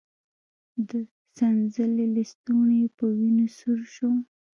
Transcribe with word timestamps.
د 0.89 0.91
څنځلې 1.37 2.05
لستوڼی 2.15 2.77
يې 2.83 2.89
په 2.97 3.05
وينو 3.17 3.45
سور 3.57 3.79
شو. 3.95 4.09